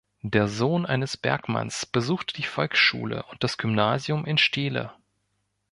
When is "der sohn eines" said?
0.23-1.15